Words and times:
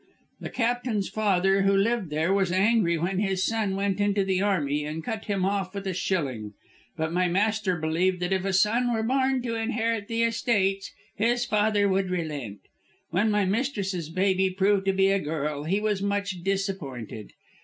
The 0.39 0.49
Captain's 0.49 1.09
father, 1.09 1.61
who 1.61 1.77
lived 1.77 2.11
here, 2.11 2.33
was 2.33 2.51
angry 2.51 2.97
when 2.97 3.19
his 3.19 3.43
son 3.45 3.75
went 3.75 4.01
into 4.01 4.23
the 4.23 4.41
Army, 4.41 4.83
and 4.83 5.03
cut 5.03 5.25
him 5.25 5.45
off 5.45 5.75
with 5.75 5.85
a 5.85 5.93
shilling, 5.93 6.53
but 6.97 7.13
my 7.13 7.27
master 7.27 7.77
believed 7.77 8.19
that 8.21 8.33
if 8.33 8.43
a 8.43 8.51
son 8.51 8.91
were 8.91 9.03
born 9.03 9.43
to 9.43 9.53
inherit 9.53 10.07
the 10.07 10.23
estates 10.23 10.91
his 11.15 11.45
father 11.45 11.87
would 11.87 12.09
relent. 12.09 12.61
When 13.11 13.29
my 13.29 13.45
mistress's 13.45 14.09
baby 14.09 14.49
proved 14.49 14.85
to 14.85 14.93
be 14.93 15.11
a 15.11 15.19
girl 15.19 15.65
he 15.65 15.79
was 15.79 16.01
much 16.01 16.41
disappointed. 16.43 17.33